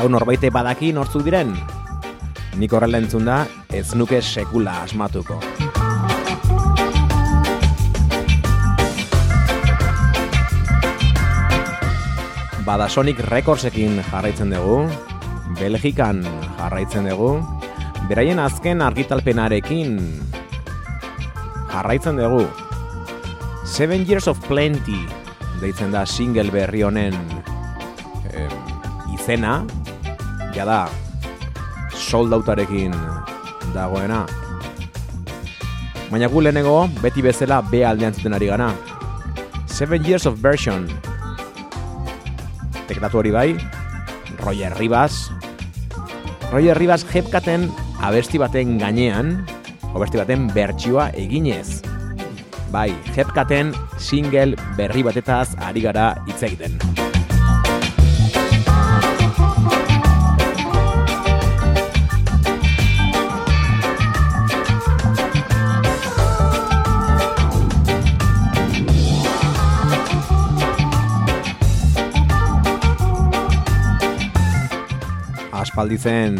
Eta 0.00 0.06
hau 0.08 0.14
norbaite 0.14 0.48
badaki 0.48 0.94
nortzuk 0.96 1.26
diren? 1.26 1.50
Nik 2.56 2.72
horrela 2.72 2.96
entzun 3.02 3.26
da, 3.28 3.42
ez 3.68 3.90
nuke 3.92 4.22
sekula 4.24 4.78
asmatuko. 4.86 5.34
Bada 12.64 12.86
Sonic 12.88 13.20
Recordsekin 13.28 14.00
jarraitzen 14.06 14.54
dugu, 14.56 14.78
Belgikan 15.58 16.22
jarraitzen 16.56 17.10
dugu, 17.10 17.34
beraien 18.08 18.40
azken 18.40 18.80
argitalpenarekin 18.80 19.98
jarraitzen 21.74 22.22
dugu. 22.22 22.46
Seven 23.68 24.08
Years 24.08 24.32
of 24.32 24.40
Plenty 24.48 25.02
deitzen 25.60 25.92
da 25.92 26.06
single 26.08 26.48
berri 26.56 26.86
honen 26.88 27.20
em, 28.32 28.56
izena, 29.12 29.58
jada 30.54 30.88
sold 31.94 32.32
outarekin 32.32 32.94
dagoena. 33.74 34.24
Baina 36.10 36.26
gu 36.26 36.42
lehenengo, 36.42 36.88
beti 37.02 37.22
bezala 37.22 37.60
B 37.70 37.84
aldean 37.86 38.14
zuten 38.14 38.34
ari 38.34 38.50
gana. 38.50 38.72
Seven 39.66 40.04
Years 40.04 40.26
of 40.26 40.40
Version. 40.42 40.88
Teklatu 42.88 43.20
hori 43.22 43.30
bai, 43.30 43.54
Roger 44.42 44.74
Rivas. 44.78 45.30
Roger 46.50 46.74
Rivas 46.78 47.06
jepkaten 47.06 47.68
abesti 48.02 48.40
baten 48.42 48.78
gainean, 48.80 49.36
abesti 49.94 50.18
baten 50.18 50.48
bertsioa 50.50 51.12
eginez. 51.14 51.82
Bai, 52.74 52.90
jepkaten 53.14 53.70
single 53.98 54.58
berri 54.78 55.06
batetaz 55.06 55.54
ari 55.62 55.86
gara 55.86 56.12
hitz 56.26 56.42
egiten. 56.42 57.09
Aspaldi 75.80 75.96
zen 75.96 76.34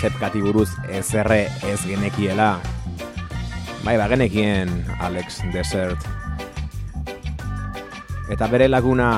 jepkati 0.00 0.40
buruz 0.40 0.70
ezerre 0.88 1.50
ez 1.68 1.82
genekiela. 1.84 2.54
Bai, 3.84 3.98
ba, 4.00 4.06
genekien 4.08 4.70
Alex 5.04 5.42
Desert. 5.52 6.00
Eta 8.32 8.46
bere 8.48 8.70
laguna 8.70 9.08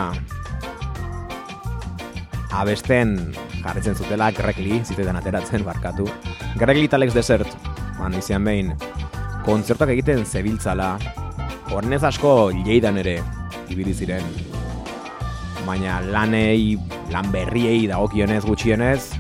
abesten 2.59 3.15
jarretzen 3.61 3.95
zutela 3.95 4.33
Grekli, 4.35 4.81
zitetan 4.83 5.21
ateratzen 5.21 5.63
barkatu. 5.63 6.09
Grekli 6.59 6.91
eta 6.91 6.99
Alex 6.99 7.15
Desert, 7.15 7.55
man 8.01 8.19
izan 8.19 8.51
behin, 8.51 8.73
kontzertuak 9.47 9.93
egiten 9.95 10.27
zebiltzala, 10.27 10.97
hornez 11.71 12.03
asko 12.03 12.51
lleidan 12.65 12.99
ere 12.99 13.21
ibili 13.71 13.95
ziren. 13.95 14.27
Baina 15.71 16.01
lanei, 16.03 16.75
lan 17.15 17.31
berriei 17.31 17.87
dagokionez 17.87 18.43
gutxienez, 18.43 19.15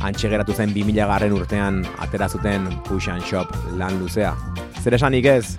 antxe 0.00 0.28
geratu 0.28 0.52
zen 0.52 0.74
2000 0.74 1.08
garren 1.08 1.32
urtean 1.32 1.82
atera 1.98 2.28
zuten 2.28 2.68
Push 2.88 3.08
and 3.08 3.24
Shop 3.24 3.52
lan 3.78 3.98
luzea. 4.00 4.34
Zer 4.82 4.94
esanik 4.94 5.24
ez, 5.24 5.56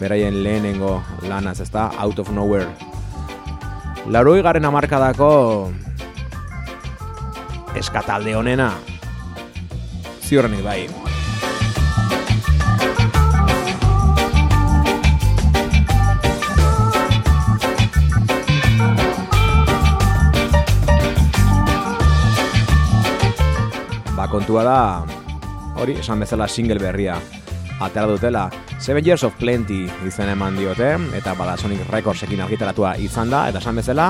beraien 0.00 0.42
lehenengo 0.44 1.02
lanaz, 1.28 1.60
ezta, 1.60 1.90
Out 1.98 2.18
of 2.18 2.30
Nowhere. 2.30 2.70
Laroi 4.08 4.40
garren 4.42 4.64
amarkadako 4.64 5.30
eskatalde 7.76 8.34
honena, 8.34 8.72
ziurrenik 10.26 10.64
bai. 10.64 11.09
Kontua 24.50 24.64
da, 24.66 25.06
hori, 25.78 25.92
esan 26.02 26.18
bezala 26.18 26.48
single 26.50 26.80
berria 26.82 27.14
atera 27.80 28.08
dutela. 28.10 28.48
Seven 28.82 29.04
Years 29.06 29.22
of 29.22 29.36
Plenty 29.38 29.84
izen 30.08 30.28
eman 30.32 30.56
diote, 30.58 30.88
eta 31.14 31.36
bada 31.38 31.54
Sonic 31.56 31.84
Recordsekin 31.86 32.40
argitaratua 32.42 32.96
izan 32.98 33.30
da, 33.30 33.44
eta 33.46 33.60
esan 33.62 33.78
bezala, 33.78 34.08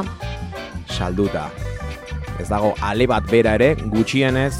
salduta. 0.89 1.51
Ez 2.41 2.49
dago 2.49 2.73
ale 2.81 3.05
bat 3.05 3.29
bera 3.29 3.53
ere, 3.59 3.75
gutxienez, 3.93 4.55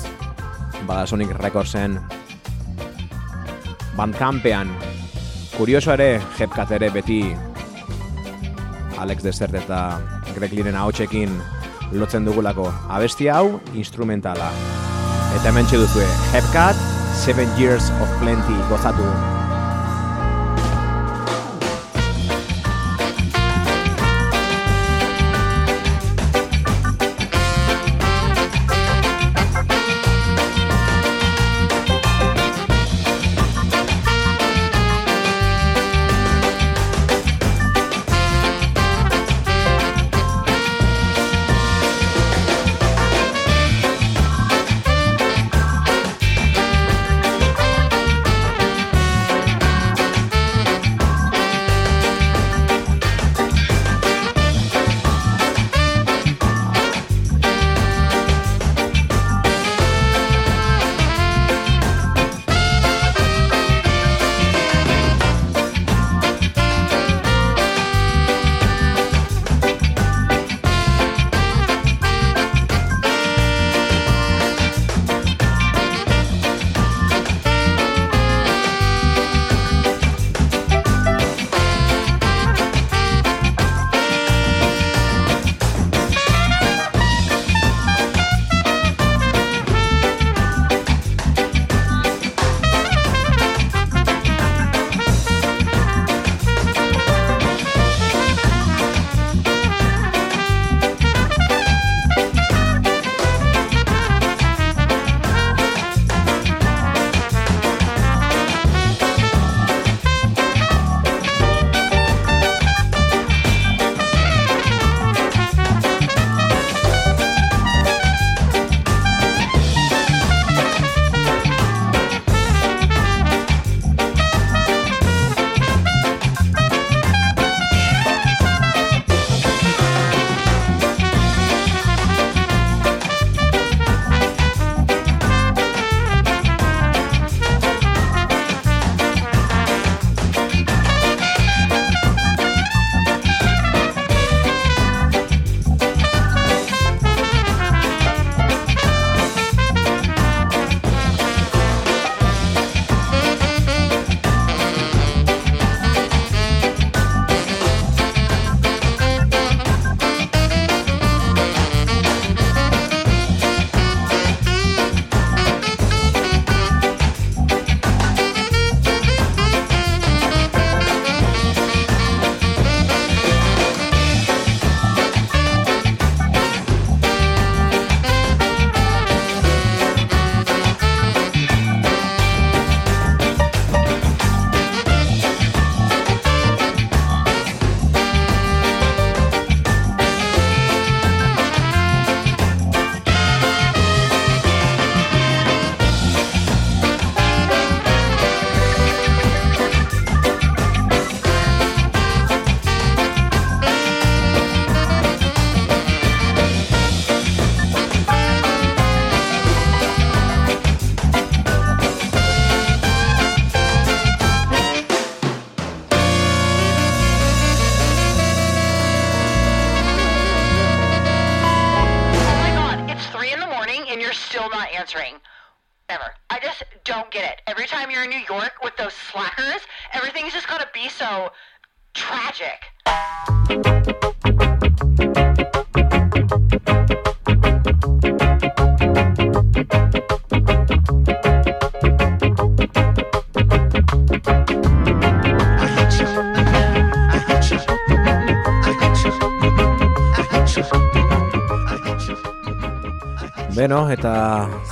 bada 0.85 1.07
Sonic 1.07 1.33
Recordsen 1.39 1.97
bandcampean. 3.97 4.69
Kurioso 5.57 5.95
ere, 5.97 6.21
jepkat 6.37 6.77
ere 6.77 6.93
beti 6.93 7.23
Alex 9.01 9.25
Desert 9.25 9.57
eta 9.65 9.81
Greg 10.37 10.53
Liren 10.53 10.77
ahotsekin 10.77 11.41
lotzen 11.97 12.29
dugulako 12.29 12.69
abesti 12.69 13.33
hau 13.33 13.63
instrumentala. 13.73 14.53
Eta 15.35 15.49
hemen 15.49 15.67
duzue, 15.71 16.07
Hepcat, 16.33 16.77
Seven 17.15 17.49
Years 17.57 17.91
of 18.01 18.09
Plenty 18.21 18.59
gozatu. 18.69 19.40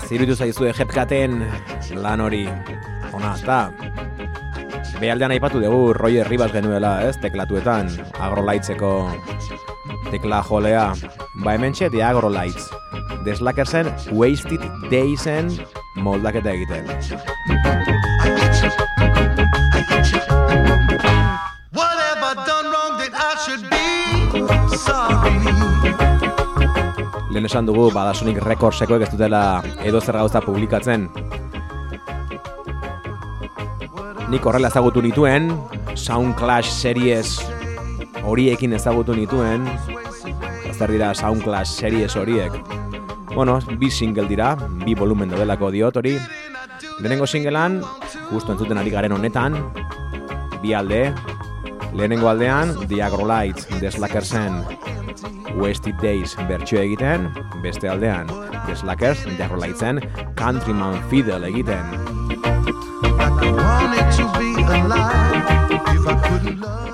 Zirutu 0.09 0.35
zaizue 0.35 0.73
jepkaten 0.73 1.43
lan 2.01 2.21
hori 2.25 2.47
ona, 3.13 3.35
eta 3.37 3.59
behaldean 5.03 5.35
aipatu 5.37 5.61
dugu 5.61 5.93
Roger 5.93 6.29
Ribas 6.29 6.51
genuela, 6.55 6.95
ez, 7.05 7.19
teklatuetan, 7.21 7.93
agrolaitzeko 8.17 8.93
tekla 10.11 10.41
jolea. 10.49 10.89
Ba 11.45 11.55
hemen 11.55 11.77
txe, 11.77 11.91
The 11.93 12.03
Agrolights. 12.03 12.71
The 13.25 13.37
Slackersen 13.37 13.93
Wasted 14.17 14.65
Daysen 14.91 15.53
moldaketa 16.01 16.57
egiten. 16.57 16.89
esan 27.49 27.65
dugu 27.65 27.87
badasunik 27.95 28.43
rekordsekoek 28.45 29.07
ez 29.07 29.09
dutela 29.09 29.63
edo 29.81 30.03
zer 30.05 30.19
gauza 30.21 30.43
publikatzen. 30.45 31.07
Nik 34.29 34.45
horrela 34.45 34.69
ezagutu 34.69 35.01
nituen, 35.01 35.49
Sound 35.97 36.37
Clash 36.37 36.69
series 36.69 37.39
horiekin 38.29 38.77
ezagutu 38.77 39.17
nituen, 39.17 39.65
zer 40.75 40.93
dira 40.93 41.15
Sound 41.17 41.41
Clash 41.47 41.73
series 41.73 42.17
horiek. 42.21 42.53
Bueno, 43.33 43.59
bi 43.81 43.89
single 43.89 44.29
dira, 44.29 44.53
bi 44.85 44.93
volumen 44.99 45.33
dodelako 45.33 45.73
diot 45.73 45.97
hori. 45.97 46.19
Lehenengo 47.01 47.27
singlean, 47.27 47.81
justo 48.29 48.53
entzuten 48.53 48.79
ari 48.81 48.93
garen 48.93 49.17
honetan, 49.17 49.57
bi 50.61 50.75
alde, 50.77 51.07
lehenengo 51.95 52.29
aldean, 52.29 52.77
The 52.89 53.01
Agrolight, 53.09 53.65
The 53.81 53.93
Slackersen, 53.95 54.61
Wasted 55.57 55.97
Days 56.03 56.37
bertsio 56.49 56.81
egiten, 56.81 57.29
beste 57.63 57.89
aldean, 57.89 58.29
The 58.67 58.77
Slackers 58.77 59.25
derrolaitzen 59.39 60.01
Countryman 60.37 61.01
Fiddle 61.09 61.49
egiten. 61.49 61.85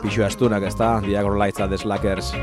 Pixu 0.02 0.24
astunak 0.24 0.62
ez 0.68 0.74
da, 0.78 1.00
Diagro 1.00 1.34
Lightza 1.38 1.68
The 1.68 1.78
Slackers. 1.78 2.34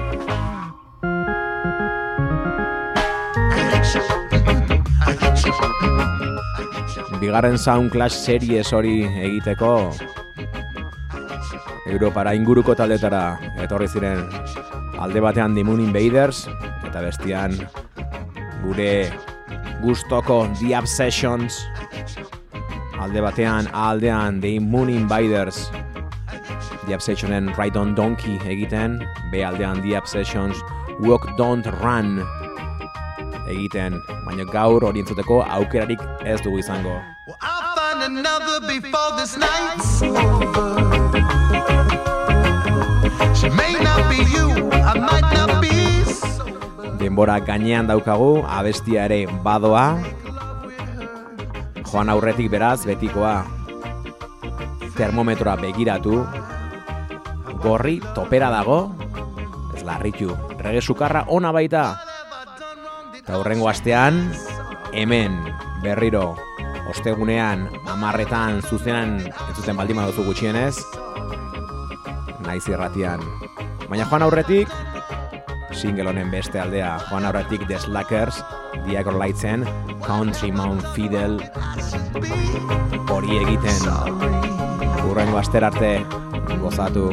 Bigarren 7.22 7.57
Sound 7.57 7.91
Clash 7.93 8.18
series 8.18 8.74
hori 8.74 9.03
egiteko 9.05 9.91
Europara 11.86 12.34
inguruko 12.34 12.74
taldetara 12.74 13.22
etorri 13.62 13.88
ziren 13.91 14.26
alde 15.01 15.21
batean 15.23 15.55
Dimun 15.57 15.79
Invaders 15.81 16.45
eta 16.85 17.01
bestian 17.01 17.55
gure 18.61 19.09
gustoko 19.81 20.43
The 20.59 20.75
Obsessions. 20.77 21.57
Alde 23.01 23.23
batean 23.25 23.69
aldean 23.73 24.41
The 24.41 24.59
Moon 24.59 24.89
Invaders. 24.93 25.71
The 26.85 26.93
Obsessionen 26.93 27.49
Ride 27.57 27.77
on 27.77 27.95
Donkey 27.95 28.37
egiten 28.45 29.01
be 29.31 29.41
aldean 29.41 29.81
The 29.81 29.97
Obsessions 29.97 30.61
Walk 31.01 31.25
Don't 31.37 31.65
Run 31.81 32.21
egiten. 33.49 33.97
Baina 34.27 34.45
gaur 34.53 34.85
hori 34.85 35.01
entzuteko 35.01 35.41
aukerarik 35.49 36.05
ez 36.25 36.39
dugu 36.45 36.61
izango. 36.61 37.01
Well, 37.27 37.37
I'll 37.41 37.75
find 37.75 38.19
another 38.19 38.61
before 38.67 39.17
this 39.17 39.37
night's 39.37 40.01
over. 40.03 40.90
Denbora 47.01 47.39
gainean 47.41 47.88
daukagu, 47.89 48.43
abestia 48.45 49.05
ere 49.09 49.26
badoa, 49.45 49.97
joan 51.91 52.11
aurretik 52.13 52.51
beraz, 52.53 52.86
betikoa, 52.86 53.41
termometroa 54.97 55.57
begiratu, 55.61 56.22
gorri 57.63 57.99
topera 58.15 58.51
dago, 58.53 58.80
ez 59.76 59.84
larritu, 59.86 60.38
regesukarra 60.61 61.26
ona 61.28 61.51
baita, 61.53 61.86
eta 63.17 63.38
horrengo 63.38 63.69
astean, 63.69 64.24
hemen, 64.93 65.38
berriro, 65.84 66.36
ostegunean, 66.89 67.67
amarretan, 67.89 68.61
zuzenan, 68.61 69.19
ez 69.26 69.55
zuten 69.57 69.78
baldima 69.78 70.05
duzu 70.09 70.26
gutxienez, 70.30 70.78
naiz 72.51 72.67
irratian. 72.67 73.21
Baina 73.87 74.05
joan 74.09 74.25
aurretik, 74.25 74.71
single 75.71 76.09
honen 76.11 76.31
beste 76.33 76.59
aldea, 76.59 76.97
joan 77.07 77.27
aurretik 77.29 77.63
The 77.69 77.79
Slackers, 77.79 78.41
Diagor 78.87 79.15
Lightsen, 79.21 79.63
Country 80.03 80.51
Mount 80.51 80.83
Fidel, 80.95 81.39
hori 83.07 83.39
egiten, 83.45 83.87
hurrengo 85.05 85.39
aster 85.39 85.63
arte. 85.71 85.93
Gozatu. 86.59 87.07